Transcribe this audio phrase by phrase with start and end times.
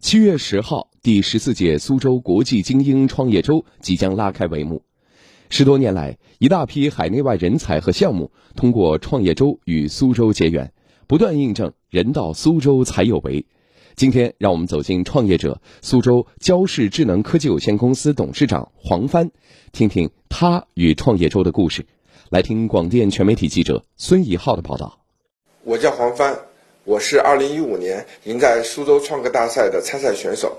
[0.00, 4.82] 七月十号，第十四届苏州国际精英创业周即将拉开帷幕。
[5.50, 10.72] 十多年来，一大批海内外人才和项目通过创业周与苏州结缘，
[11.08, 13.44] 不断印证“人到苏州才有为”。
[13.96, 19.32] 今天，让我们走进创业者苏州交视智能科技有限公司董事长黄帆，
[19.72, 21.84] 听听他与创业周的故事。
[22.30, 25.00] 来听广电全媒体记者孙怡浩的报道。
[25.64, 26.47] 我叫黄帆。
[26.88, 30.56] 我是二零一五年赢在苏州创客大赛的参赛选手，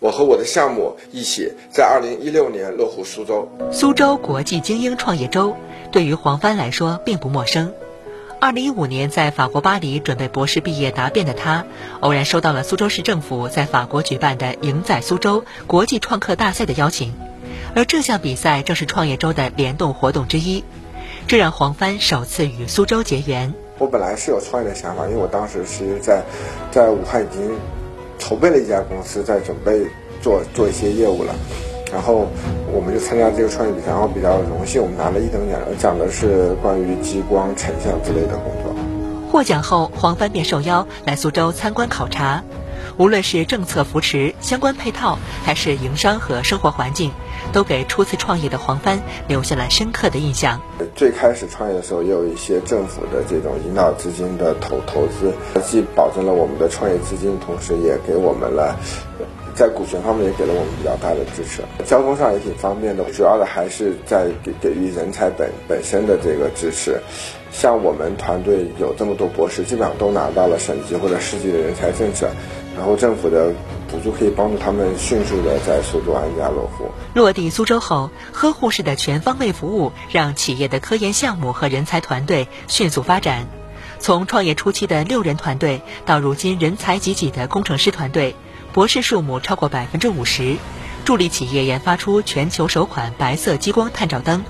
[0.00, 3.48] 我和我的项目一起在二零一六年落户苏州。
[3.70, 5.54] 苏州国际精英创业周
[5.92, 7.72] 对于黄帆来说并不陌生。
[8.40, 11.64] 二零一五年在法国巴黎准备博士毕业答辩的他，
[12.00, 17.14] 偶然收到了苏州市政府在法国举办的“赢在苏州”国际创客大赛的邀请，
[17.76, 20.64] 而这项比赛正是创业周的联动活动之一，
[21.28, 23.54] 这让黄帆首次与苏州结缘。
[23.78, 26.22] 我本来是有创业的想法，因为我当时其实在
[26.70, 27.50] 在武汉已经
[28.18, 29.86] 筹备了一家公司，在准备
[30.22, 31.34] 做做一些业务了。
[31.92, 32.26] 然后
[32.72, 38.74] 我们就参加这个创业比赛，然后比较荣幸，我们拿了一等奖，讲的是关于激光成像之类的工作。
[39.30, 42.42] 获奖后，黄帆便受邀来苏州参观考察。
[42.96, 47.10] 无论是政策扶持、相关配套，还是营商和生活环境，
[47.52, 50.60] 都给初次创业的黄帆留下了深刻的印象。
[50.94, 58.76] 最开始创业的时候，也有一些政府的这种引导资金的投投资，既保证了我们的创业资金，同时也给我们了
[59.54, 61.62] 在股权方面也给了我们比较大的支持。
[61.84, 67.00] 交通上也挺方便的，主要的还是在给给予人才本本身的这个支持。
[67.52, 72.28] 像我们团队有这么多博士，基本上都拿到了省级或者市级的人才政策。
[72.76, 73.52] 然后政府的
[73.86, 76.90] 补助可以帮助他们迅速的在苏州安家落户。
[77.14, 83.46] 落地苏州后，呵护式的全方位服务让企业的科研项目和人才团队迅速发展。
[84.00, 88.34] 从创业初期的六人团队，到如今人才济济的工程师团队，
[88.74, 90.56] 博士数目超过百分之五十，
[91.04, 94.42] 助力企业研发出全球首款白色激光探照灯。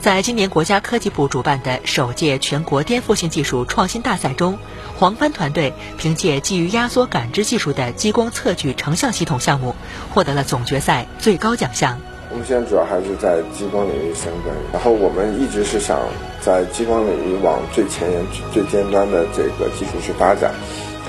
[0.00, 4.58] 在今年国家科技部主办的首届全国颠覆性技术创新大赛中，
[4.98, 9.74] 黄帆团队凭借基于压缩感知技术的激光测距成像系统项目，
[10.12, 11.98] 获得了总决赛最高奖项。
[12.30, 15.98] 我们现在主要还是在激光领域深耕，然后我们一直是想
[16.38, 18.22] 在激光领域往最前沿、
[18.52, 20.52] 最尖端的这个技术去发展，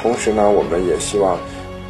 [0.02, 1.38] 同时呢，我们也希望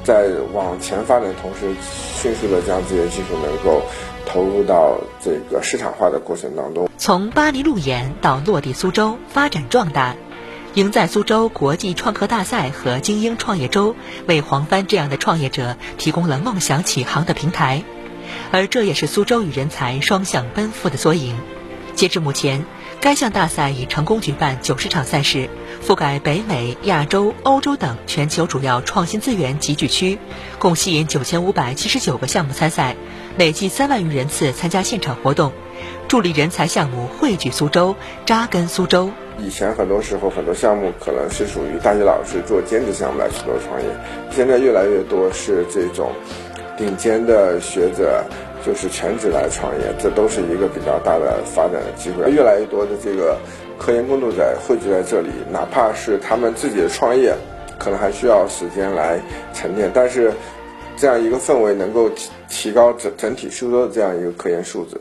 [0.06, 1.76] 在往前发展的同时，
[2.16, 3.82] 迅速的将这些技术能够。
[4.28, 10.16] 投入到这个市场化的过程当中，从巴黎路演到落地苏州，发展壮大，
[10.74, 13.96] 赢在苏州国际创客大赛和精英创业周，
[14.26, 17.84] 为黄帆这样的创业者提供了梦想起航的平台，
[18.52, 21.38] 而这也是苏州与人才双向奔赴的缩影。
[21.94, 22.66] 截至目前，
[23.06, 25.48] 该项大赛已成功举办九十场赛事，
[25.86, 30.18] 覆盖北美、亚洲、欧洲等全球主要创新资源集聚区，
[30.58, 32.96] 共吸引九千五百七十九个项目参赛。
[33.38, 35.52] 累计三万余人次参加现场活动，
[36.08, 37.96] 助力人才项目汇聚苏州、
[38.26, 39.12] 扎根苏州。
[39.38, 43.88] 以前很多时候很多项目可能是属于大学老师做兼职项目来去做创业，
[44.32, 46.12] 现在越来越多是这种
[46.76, 48.26] 顶尖的学者
[48.66, 52.32] 就是全职来创业，这都是一个比较大的发展的机会。
[52.32, 53.38] 越来越多的这个
[53.78, 57.36] 科研工作者汇聚在这里，哪怕是他们自己的创业，
[57.78, 59.20] 可能还需要时间来
[59.54, 60.34] 沉淀，但是。
[60.98, 62.10] 这样一个氛围能够
[62.48, 64.96] 提高整整体苏州的这样一个科研素质。